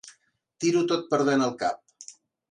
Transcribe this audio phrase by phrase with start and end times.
[0.63, 2.09] Tiro tot perdent el cap.